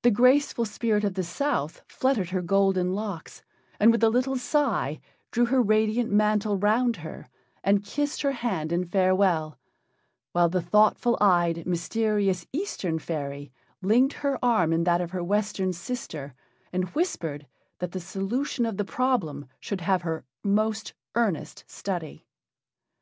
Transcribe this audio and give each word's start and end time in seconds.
The 0.00 0.10
graceful 0.10 0.64
spirit 0.64 1.04
of 1.04 1.16
the 1.16 1.22
South 1.22 1.82
fluttered 1.86 2.30
her 2.30 2.40
golden 2.40 2.94
locks, 2.94 3.42
and 3.78 3.92
with 3.92 4.02
a 4.02 4.08
little 4.08 4.36
sigh 4.36 5.00
drew 5.32 5.44
her 5.44 5.60
radiant 5.60 6.10
mantle 6.10 6.56
round 6.56 6.96
her, 7.04 7.26
and 7.62 7.84
kissed 7.84 8.22
her 8.22 8.32
hand 8.32 8.72
in 8.72 8.86
farewell, 8.86 9.58
while 10.32 10.48
the 10.48 10.62
thoughtful 10.62 11.18
eyed, 11.20 11.66
mysterious 11.66 12.46
Eastern 12.54 12.98
fairy 12.98 13.52
linked 13.82 14.14
her 14.14 14.42
arm 14.42 14.72
in 14.72 14.84
that 14.84 15.02
of 15.02 15.10
her 15.10 15.22
Western 15.22 15.74
sister, 15.74 16.32
and 16.72 16.88
whispered 16.94 17.46
that 17.80 17.92
the 17.92 18.00
solution 18.00 18.64
of 18.64 18.78
the 18.78 18.82
problem 18.82 19.46
should 19.60 19.82
have 19.82 20.00
her 20.00 20.24
most 20.42 20.94
earnest 21.16 21.64
study. 21.66 22.24